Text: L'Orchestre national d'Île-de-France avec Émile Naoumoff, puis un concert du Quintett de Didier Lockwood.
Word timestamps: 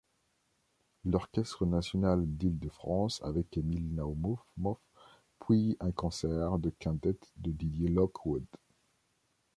L'Orchestre 1.05 1.67
national 1.67 2.23
d'Île-de-France 2.25 3.21
avec 3.21 3.55
Émile 3.55 3.93
Naoumoff, 3.93 4.39
puis 5.39 5.77
un 5.79 5.91
concert 5.91 6.57
du 6.57 6.71
Quintett 6.71 7.31
de 7.37 7.51
Didier 7.51 7.87
Lockwood. 7.89 8.45